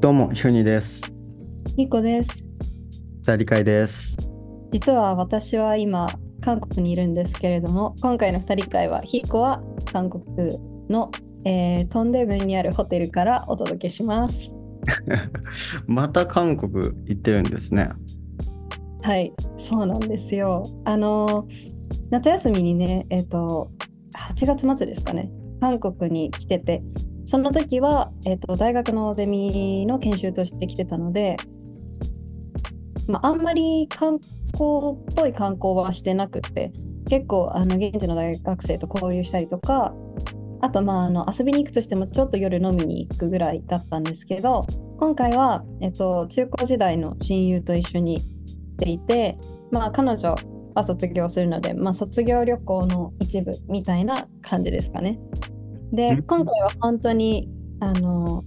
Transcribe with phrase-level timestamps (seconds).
[0.00, 1.12] どうも、ひゅにです。
[1.76, 2.42] ニコです。
[3.26, 4.16] 二人会です。
[4.72, 6.06] 実は私は今、
[6.40, 10.58] 韓国にいるんですけれども、今回の二人会は、ヒコは韓国
[10.88, 11.10] の、
[11.44, 14.54] えートンデムンにあるホテルからお届けします。
[15.86, 17.90] また韓国行ってるんですね。
[19.02, 20.64] はい、そうなんですよ。
[20.86, 23.70] あのー夏休みにね、えっ、と、
[24.34, 25.30] 8月末ですかね、
[25.60, 26.82] 韓国に来てて、
[27.30, 31.36] その時は、えっと大学のゼミの研修として来てたので、
[33.06, 34.18] まあ、んまり観
[34.48, 36.72] 光っぽい観光はしてなくて、
[37.08, 39.94] 結構あの現地の大学生と交流したりとか、
[40.60, 44.66] あとまああの遊びに行くとしてもちょっと夜飲みに行くぐらいだったんですけど、
[44.98, 49.38] 今回は、えっと、中高時代の親友と一緒にっていて、
[49.70, 50.34] まあ、彼女
[50.74, 55.20] は卒業するので、まあ、卒業旅行の一部みたいな感じですかね。
[55.92, 57.48] で、うん今回は本当に
[57.80, 58.44] あの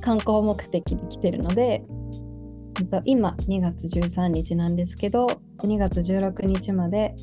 [0.00, 1.84] 観光目的で来てるので、
[2.80, 5.26] えっと今2月13日なんですけど、
[5.58, 7.14] 2月16日まで、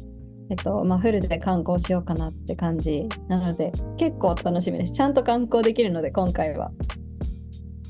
[0.49, 4.93] えっとまあ、フルで観光しようかなって感じなので、結構楽しみです。
[4.93, 6.71] ちゃんと観光できるので、今回は。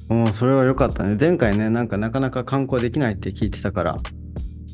[0.08, 1.18] もうそれは良かったね。
[1.20, 3.98] 前回ね、なんかなかなか観光できないって聞いてたから、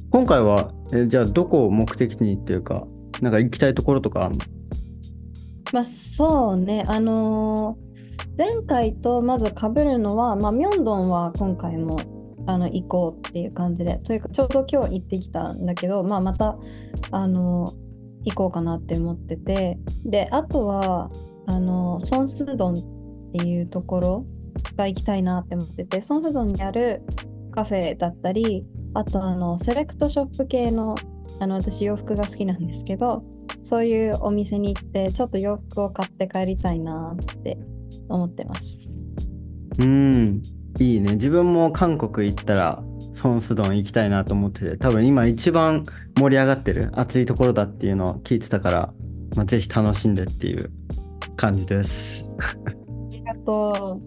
[0.09, 2.85] 今回は、えじゃあどこを目的にっていうか、
[3.21, 4.60] なんか行きたいところとかあるの？
[5.71, 7.91] まあそうね、あのー
[8.37, 11.99] 前回とまず被るのは、まあ、ミョンドンは今回も
[12.47, 16.57] あの行こうっていう感じで、というかちょうど今日行ってきたんだけど、まあ、また、
[17.11, 17.81] あのー
[18.23, 21.11] 行こうかなって思ってて、で、あとは、
[21.45, 24.25] あのーソンスドンっていうところ
[24.77, 27.03] が行きたいなって思ってて、ソンスドンにある
[27.51, 30.95] カフェだったり、あとあのセレクトショップ系の、
[31.39, 33.23] あの私洋服が好きなんですけど、
[33.63, 37.57] そういうお店に行って、ちょっと洋服を買って帰りたいなって
[38.09, 38.89] 思ってます。
[39.79, 40.41] うーん、
[40.79, 41.13] いいね。
[41.13, 45.85] 自分も韓国行ったら、ソンスドン行きたいなと思ってて、多分今一番
[46.17, 48.93] 盛り上がってる熱いところだっていうのを聞いてたから、
[49.35, 50.71] まあ、ぜひ楽しんでっていう
[51.35, 52.25] 感じです。
[53.27, 54.01] あと、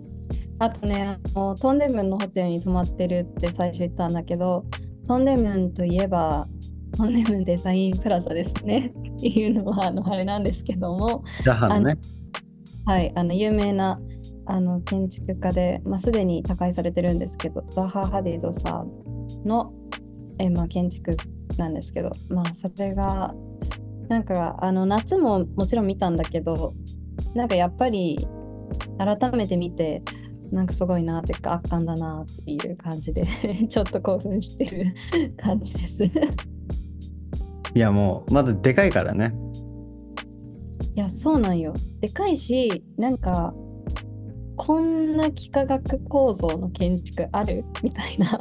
[0.59, 4.64] あとね、あのトンデムンのホテルに泊まってるって最初言ったんだけど、
[5.06, 6.48] トンデムンといえば、
[6.97, 11.99] トンデムンデザインプラザですね っていうのはあのあれなんですけども、ジャハのね。
[12.87, 14.00] はい、あの有名な
[14.47, 19.72] あの建築家で、まあ、すでに他界されてるんですけど、ザハ・ハディドさんの、
[20.38, 21.16] えまあ、建築
[21.56, 23.34] なんですけど、まあ、それが、
[24.09, 26.75] なんかあの夏ももちろん見たんだけど、
[27.34, 28.19] なんかやっぱり
[28.99, 30.03] 改めて見て、
[30.53, 33.26] なんかすごいなっていうか圧巻だなっていう感じで
[33.69, 34.94] ちょっと興奮してる
[35.37, 36.05] 感じです。
[37.74, 39.34] いいやもう、まだでかいからね。
[40.94, 41.74] や、そうなんよ。
[42.00, 43.52] でかいし、なんか、
[44.56, 47.64] こんな幾何学構造の建築ある？
[47.82, 48.38] みたいな。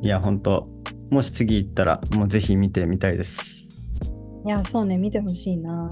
[0.00, 0.68] いや、ほんと、
[1.10, 3.82] もし次行ったら、もうぜひ見てみたいです。
[4.44, 5.88] いや、そうね、見てほしいな。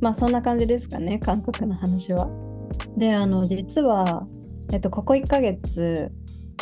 [0.00, 2.28] まあ、そんな感じですかね、韓国の話は。
[2.96, 4.26] で、あの、実は、
[4.72, 6.10] えっと、ここ1ヶ月、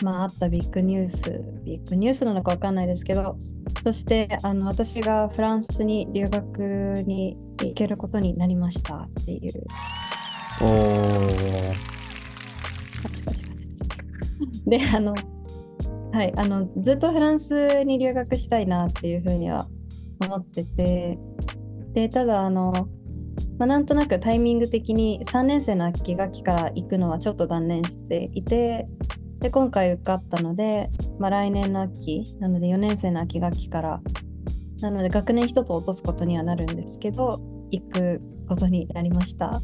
[0.03, 3.39] まあ、あったビッグニュース、ビッグニュースなのかわかんないですけど、
[3.83, 9.65] そして、あの、私がフランスに留学に行けることになりましたっていう。
[10.61, 11.97] おー。
[13.03, 13.57] パチパチパチ
[14.67, 15.15] で、あの、
[16.13, 19.67] はい、あの、ずっとフランスに留学したいなっていうふうには
[20.27, 21.19] 思ってて、
[21.93, 22.73] で、ただ、あの、
[23.59, 28.87] まあ、なんとなくタイミング的に3年生の秋学期から行くのはちょっと断念していて、
[29.41, 34.01] で、今回受かったので、まあ、来年の秋、なので4年生の秋学期から、
[34.81, 39.61] なので学年一つ落とすことにはなるんですけど、行くことになりました。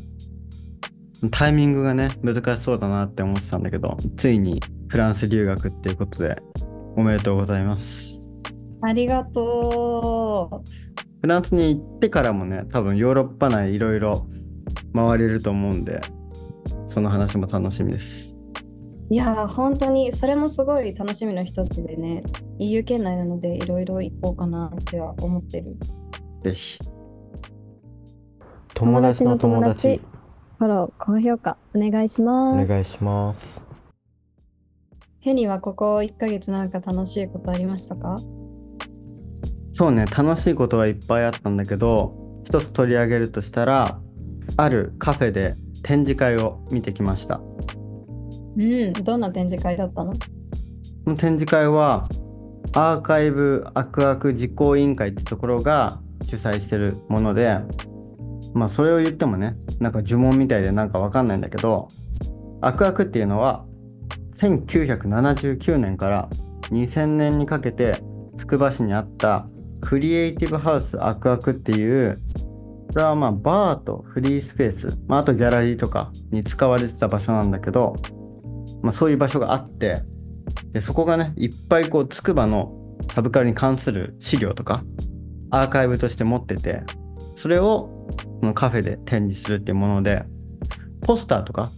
[1.30, 6.36] タイミングがね、難しそうだなって思ってたんだけど、ついにフランス留学っていうことで、
[6.96, 8.20] おめでとうございます。
[8.82, 10.70] ありがとう。
[11.20, 14.26] フランスに行ってからもね、多分ヨーロッパ内いろいろ
[14.92, 16.00] 回れると思うんで、
[16.86, 18.31] その話も楽しみです。
[19.12, 22.22] いやー本当にそれもすごい楽しみの一つでね
[22.58, 25.76] EU 圏内なのでいろいろ行こうかなっては思ってる
[26.42, 26.78] ぜひ。
[28.72, 30.00] 友達の友達
[30.58, 33.60] フォロー高評価お願いしおます願いします。
[35.20, 38.18] ヘニはここ1ヶ月なんか楽しいことありましたか？
[39.74, 42.14] そうね、楽しいことはいっぱいあったんだけど、
[42.44, 44.00] 一つ取り上げるとしたら、
[44.56, 47.42] あるカフェで展示会を見てきました。
[48.56, 48.92] うん。
[48.92, 50.12] どんな展示会だったの？
[51.16, 52.06] 展示会は
[52.74, 57.58] アーカイブアクアク実行委員会ってところが主催してるもので
[58.54, 61.88] まあそれを言ってもねなんか呪文みたいでなんかわかんないんだけど
[62.60, 63.64] アクアクっていうのは
[64.36, 66.28] 1979年から
[66.70, 67.96] 2000年にかけて
[68.38, 69.46] つくば市にあった
[69.80, 72.20] クリエイティブハウスアクアクっていう
[72.92, 77.96] これはまあバーとフリースペース、まあ、あとギャラリーとかに使われてた場所なんだけど、
[78.82, 80.00] まあ、そういう場所があって
[80.72, 82.72] でそこがねいっぱいこうつくばの
[83.14, 84.84] サブカルに関する資料とか
[85.50, 86.82] アーカイブとして持ってて
[87.36, 88.08] それを
[88.40, 90.24] このカフェで展示するっていうもので
[91.02, 91.70] ポスターとか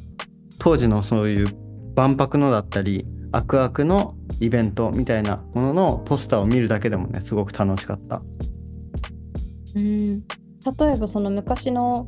[0.58, 1.48] 当時のそういう
[1.94, 8.22] 万博のだったりアクアクのイベントみたいなもののポスターを見るだけでもねすごく楽しかった。
[9.74, 10.20] うん。
[10.20, 12.06] 例えばその昔の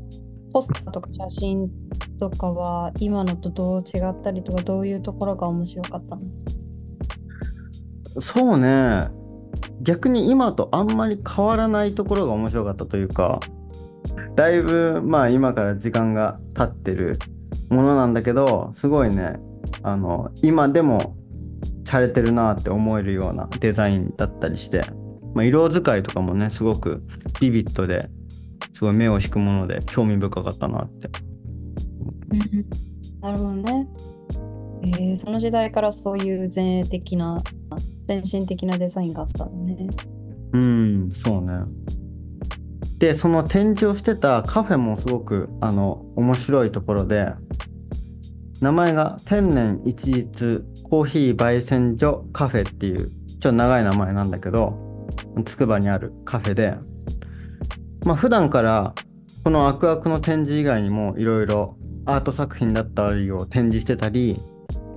[0.56, 1.70] ポスターとか写真
[2.18, 6.22] とかは今のとどう違ったりとかどういうところが面白かったの？
[8.22, 9.08] そうね。
[9.82, 13.38] 逆に今とあんまり変わらないところが面白かったというか
[14.34, 17.18] だいぶまあ今から時間が経ってる
[17.68, 19.38] ものなんだけどすごいね。
[19.82, 21.18] あの今でも
[21.84, 24.80] されてるなって思えるようなデザインだったりして、
[25.34, 27.02] まあ、色使いとかもねすごく
[27.42, 28.08] ビビッドで
[28.76, 31.08] すごい目を引くもので興味深かったなって。
[33.22, 33.88] なるほどね。
[34.82, 37.42] えー、その時代からそういう前衛的な
[38.06, 39.88] 先進的なデザインがあったのね。
[40.52, 41.52] うんそうね。
[42.98, 47.32] でその展示をしてたカフェもすごくあの面白いところで
[48.60, 55.08] 名前が天然一日コーヒー焙煎所カフェっていうちょっと長い名前なんだけど
[55.46, 56.74] つくばにあるカフェで
[58.06, 58.94] まあ普段から
[59.42, 64.40] このアクアクの展示以外にもいろいろアート作品だったりを展示してたり、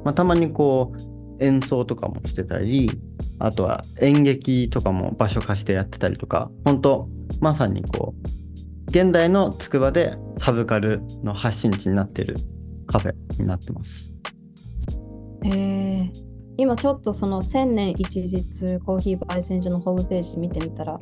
[0.06, 2.92] まあ、たまにこう演奏とかもしてたり
[3.40, 7.10] あとは演劇とかも場所貸してやってたりとか本当
[7.42, 12.38] まさにこう現代のつくばでサブカルの発信地になってる
[12.86, 14.12] カフェになってます。
[15.46, 16.12] えー、
[16.58, 21.00] 今ちょっとその千年一日コーヒー焙煎所のホームページ見てみたら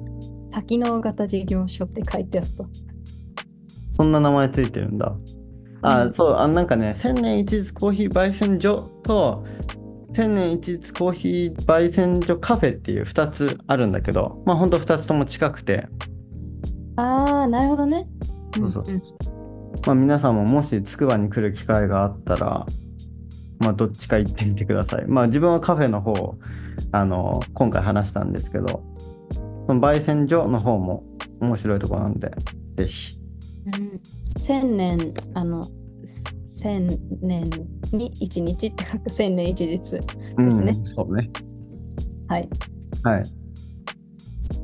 [0.52, 2.66] 多機能型事業所って書いてあった。
[3.96, 5.16] そんな名前ついてるんだ。
[5.82, 9.46] あ、うんそう、あなんかね、千年一日コーヒー焙煎所と、
[10.14, 15.88] 千年一日コーヒー焙煎所カフェっていう2つあるんだけど、まあほんと2つとも近くて、
[16.96, 18.08] ああ、なるほどね。
[18.56, 19.02] そうそううんうん
[19.86, 22.66] まあ皆さんももしつくばに来る機会があったら、
[23.60, 25.06] まあどっちか行ってみてください。
[25.08, 26.38] まあ自分はカフェの方を、
[26.92, 28.84] あの、今回話したんですけど、
[29.68, 31.04] その焙煎所の方も
[31.42, 32.32] 面白いところなんで、
[32.78, 33.18] ぜひ。
[33.66, 34.02] うん
[34.38, 35.68] 千年、あの、
[36.06, 36.88] す千
[37.22, 37.50] 年
[37.92, 39.78] に一日って書く千年一日。
[39.78, 41.30] ですねうん、そうね。
[42.28, 42.50] はい。
[43.04, 43.24] はい。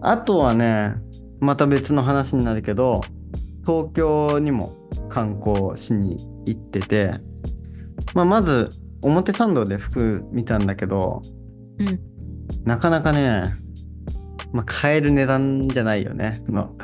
[0.02, 0.94] あとはね、
[1.40, 3.02] また別の話になるけど、
[3.66, 4.76] 東京にも
[5.10, 7.16] 観光しに行ってて、
[8.14, 8.70] まあ、まず
[9.02, 11.22] 表参道で服見たんだけど、
[11.80, 12.00] うん。
[12.64, 13.54] なかなかね、
[14.54, 16.42] まあ、買える値段じゃないよね。
[16.48, 16.76] の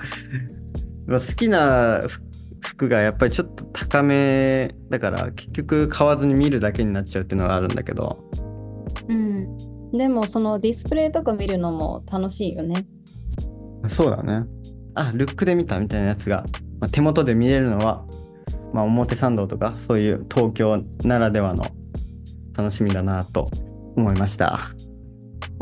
[1.08, 2.30] まあ好きな服
[2.62, 8.30] 服がやっぱりちょっと高めだから結局買わずに見るだけになっちゃうっていうのがあるんだけど、
[9.08, 9.92] うん。
[9.92, 12.86] でも、そのディスプレイとか見るのも楽しいよね。
[13.88, 14.46] そうだね。
[14.94, 16.46] あ、ルックで見たみたいなやつが、
[16.80, 18.06] まあ、手元で見れるのは、
[18.74, 21.66] まあ、表参道とか、そういう東京ならではの
[22.56, 23.50] 楽しみだなと
[23.96, 24.72] 思いました。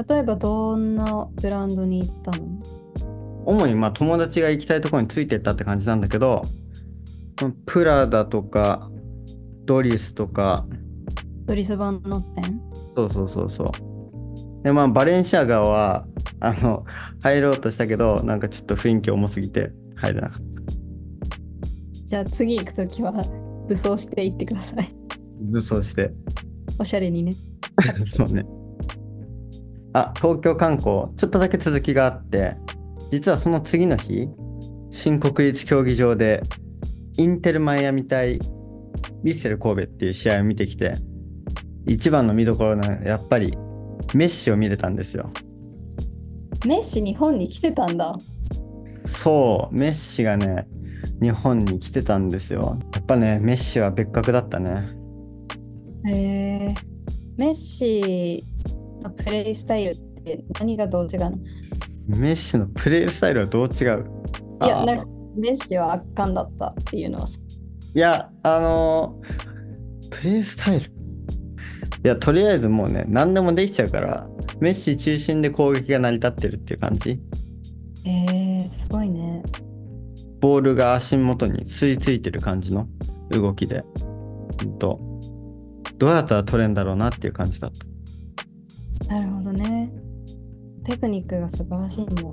[0.08, 2.48] 例えば、どんなブランドに行ったの？
[3.46, 6.44] 主にまあ友達が行きたいところについてったって感じなんだけど、
[7.42, 8.90] まあプラダとか、
[9.66, 10.66] ドリスとか、
[11.46, 12.62] ドリス・バンノッテン
[12.96, 14.64] そうそうそうそう。
[14.64, 16.06] で、まあ、バレンシアガは、
[16.42, 16.86] あの、
[17.22, 20.44] 入ろうとしたけど、なんかちょっと雰囲気重すぎて入れなかった。
[22.06, 23.14] じゃあ次行くときは
[23.68, 24.94] 武装して行ってください。
[25.52, 26.12] 武装して。
[26.80, 27.34] おしゃれにね。
[28.08, 28.46] そうね。
[29.98, 32.56] あ、東京観光、ちょっとだけ続きがあって、
[33.12, 34.28] 実はその次の日、
[34.92, 36.44] 新国立競技場で、
[37.18, 40.96] インテルマイアミ対ヴィッセル神戸っていう試合を見てきて、
[41.88, 43.58] 一番の見どころはね、やっぱり
[44.14, 45.32] メッシを見れたんですよ。
[46.66, 48.16] メッシ日本に来てたんだ。
[49.06, 50.68] そう、メッシがね、
[51.22, 52.78] 日本に来てたんですよ。
[52.94, 54.86] やっぱね、メッシは別格だったね。
[56.06, 56.76] へえ。
[57.38, 58.44] メッシ
[59.02, 61.38] のプレイスタイルって何がどう違うの？
[62.08, 64.06] メッシのプレースタイルはどう違う？
[64.64, 67.38] いや、なんかメッシは圧巻だったっていうのはさ。
[67.96, 69.48] いや、あのー
[70.10, 70.86] プレイスタイル。
[70.86, 70.90] い
[72.04, 74.28] や、とりあえずもうね、何でもできちゃうから、
[74.60, 77.20] メッシ中心で攻撃が成り立ってるっていう感じ。
[78.06, 79.44] えー、すごいね。
[80.40, 82.88] ボールが足元に吸い付いてる感じの
[83.30, 83.84] 動きで。
[84.64, 85.00] ほんと。
[85.98, 87.86] どうやったら撮れるんだろうなっていう感じだった。
[90.88, 92.30] テクニックが素晴らしいんだね。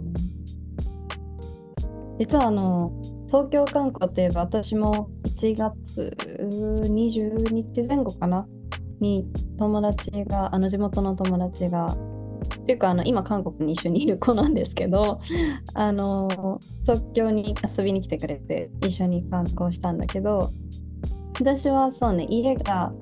[2.20, 2.92] 実はあの
[3.26, 8.46] 東京観光っていえば私も1月20日前後かな？
[9.00, 9.26] に
[9.58, 11.96] 友達があの地元の友達が
[12.62, 15.20] っていうかあの今韓国に一緒にいる子なんですけど
[15.74, 20.50] あの東京に遊びに来てくれて一緒に観光したんだけど
[21.40, 22.92] 私はそうね家が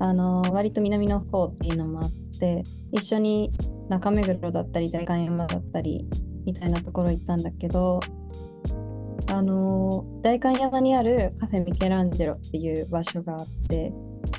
[0.00, 2.10] あの割と南の方っていうのもあっ
[2.40, 3.52] て一緒に
[3.88, 6.06] 中目黒だったり代官山だったり
[6.44, 8.00] みたいなところ行ったんだけど
[9.28, 13.92] あの代官山にあるカフェミケランジェロっていう場所があって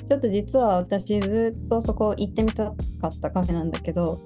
[0.08, 4.20] ちょっと実は私ずっとそこ行ってみたかったカフェなんだけど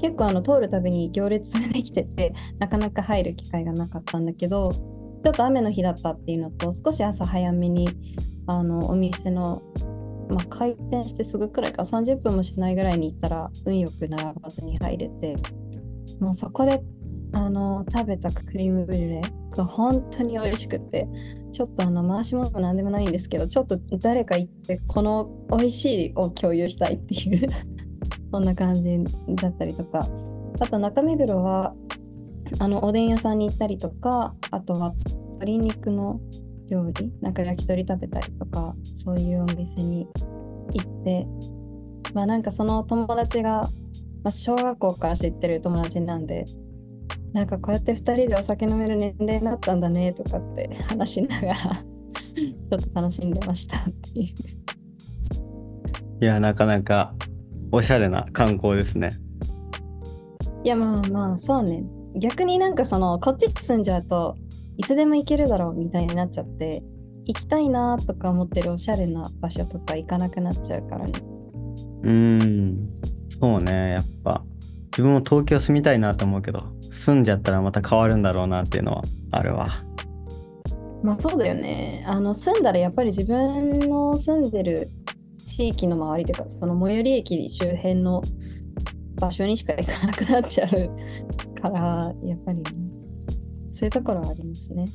[0.00, 7.88] 結構あの通るたびに行列ができててなかなか入る機会がなかったんだけどちょっと雨の日だったっていうのと少し朝早めに
[8.46, 9.62] あのお店の、
[10.32, 15.36] まあ、開店してすぐくらいか30分もしないぐらいに行ったら運よく並ばずに入れて
[16.20, 16.82] もうそこで
[17.34, 21.08] あの食べたクリームブリュレが本当に美味しくて
[21.52, 27.48] ちょっとあの回し物も何でもないんですけどちょっと誰か行ってこの美味しいを共有したいっていう
[28.32, 28.98] そんな感じ
[29.36, 30.08] だったりとか。
[30.60, 31.74] あと中目黒は
[32.58, 34.92] あのおでん屋さんに行ったりとかあとは
[35.40, 36.20] 鶏肉の
[36.72, 37.12] 料理？
[37.20, 38.74] なんか焼き鳥食べたりとか
[39.04, 40.08] そういうお店に
[40.72, 41.26] 行って
[42.14, 43.68] まあなんかその友達が、
[44.24, 46.46] まあ、小学校から知ってる友達なんで
[47.32, 54.26] なんかこうやって2人でお酒飲める年齢になったんだねとかって 話しながらちょっと楽しんでましたっていう。
[56.22, 57.14] いやなかなか
[57.72, 59.12] おしゃれな観光ですね。
[60.62, 61.84] いやまあまあそうね
[62.16, 64.36] 逆になんかそのこっち住んじゃうと
[64.76, 66.82] いつでも行けるだろうみたいになっちゃって
[67.24, 71.12] 行きたいなとか思ってるおしゃれな場所とか行かなくなっちゃうからね。
[72.02, 72.88] うん
[73.40, 74.42] そうねやっぱ
[74.86, 79.68] 自分も東京住みたいなと思うけど住んじゃったらまた変わるんだろうなっていうのはあるわ。
[81.02, 82.04] まあそうだよね。
[82.06, 84.90] あの住んだらやっぱり自分の住んでる
[85.46, 88.22] 地域の周りというかその最寄り駅周辺の
[89.16, 92.64] 場所にしか行かなくなっちゃうからやっぱり、ね、
[93.82, 94.86] そういうところはありますね。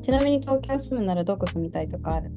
[0.00, 2.30] ちなみに東京住むならどこ住みたいとかある？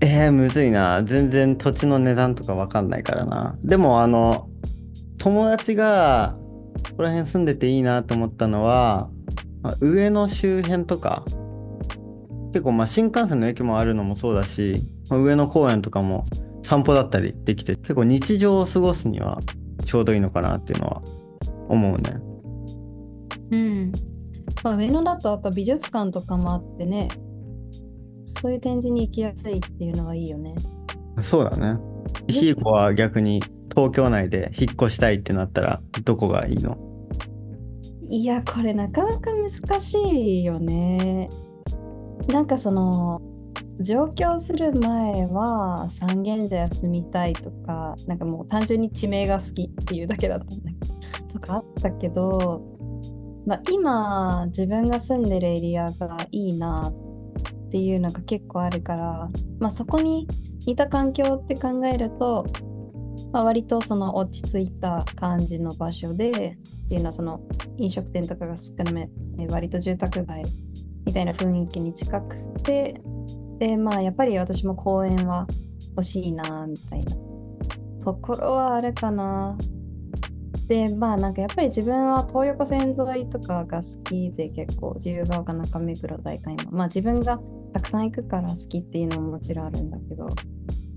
[0.00, 1.04] えー、むずいな。
[1.04, 3.58] 全然土地の値段とかわかんないからな。
[3.62, 4.48] でもあの、
[5.18, 6.38] 友達が
[6.88, 9.10] ここら辺住んでていいなと思ったのは、
[9.60, 11.22] まあ、上野周辺とか、
[12.54, 16.24] 結構まあ新幹線の駅もあるのもそうだし、まあ、上野公園とかも
[16.62, 19.40] 散歩だったりできて、結構日常を過ごすには
[19.84, 21.02] ちょうどいいのかなっていうのは
[21.68, 22.26] 思うね。
[23.50, 23.92] うん。
[24.64, 27.08] まあ、上野だとやっぱ美術館とかもあってね、
[28.26, 30.54] そういう展示に行きやすいっていうのはいいよね。
[31.20, 31.78] そうだね。
[32.28, 36.76] ひいこは逆に東京内で引っ越したいってなったらどこがいいの？
[38.10, 41.28] いやこれなかなか難しいよね。
[42.28, 43.20] なんかその
[43.80, 50.88] 上京する前は三軒茶屋住みたいとかなんかもう単純に地名が好きっていうだけだったんだけ
[51.24, 52.77] どとかあったけど、
[53.48, 60.28] まあ、今自分が住んでるエリアがいいなっていうのが結構あるから、まあ、そこに
[60.66, 62.44] 似た環境って考えると、
[63.32, 67.40] まあ、割とその落ち着いた感じの場所でっていうのはその
[67.78, 69.08] 飲食店とかが少なめ
[69.48, 70.42] 割と住宅街
[71.06, 73.00] みたいな雰囲気に近くて
[73.58, 75.46] でまあやっぱり私も公園は
[75.96, 77.16] 欲しいなみたいな
[78.04, 79.56] ところはあるかな
[80.68, 87.40] でまあなんかやっぱり自分は東横線沿いとかが好きで結構自由が丘中目黒大会もまあ自分が
[87.72, 90.28] たくさん行くから好きっていうのももちろんあるんだけど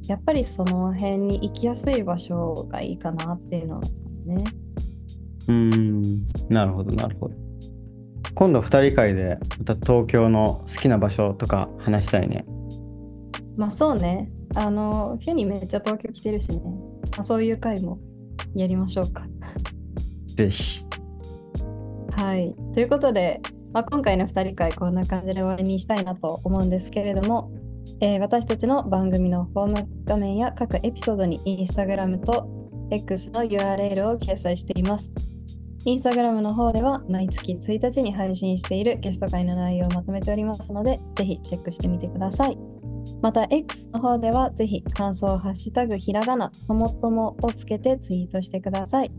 [0.07, 3.81] やっぱりその辺に行きやすい場所がいいかなっていうのは
[4.25, 4.43] ね。
[5.47, 6.01] うん
[6.49, 7.35] なるほどなるほど。
[8.35, 12.45] 今度2人会でまた東京の好きな場所とか話したいね。
[13.55, 14.29] まあそうね。
[14.53, 16.59] あのフェニめっちゃ東京来てるしね、
[17.15, 17.99] まあ、そういう会も
[18.55, 19.23] やりましょうか。
[20.35, 20.85] ぜひ。
[22.11, 22.55] はい。
[22.73, 23.41] ということで、
[23.73, 27.51] まあ、今回の2人会こんな感じで終わりにしたいなと思うんですけれども、
[28.01, 32.47] えー、私たちの番組のホーム画面や各エピソードにインスタグラムと
[32.91, 35.11] X の URL を掲載しています
[35.83, 42.57] インスタグラムの方では毎月1日に配信しているゲスト会の内容をまとめておりますので、ぜひチェックしてみてください。
[43.21, 49.11] また X の方ではぜひ感想をハッシュタグひらがなともともをつけてツイートしてください。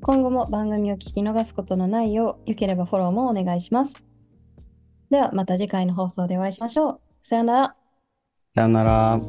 [0.00, 4.02] 今後も番組を聞き逃すことのないよう、よければフォローもお願いします。
[5.10, 7.00] ではまた次回の放送でお会いしましょう。
[7.20, 7.76] さよなら。
[8.54, 9.20] さよなら。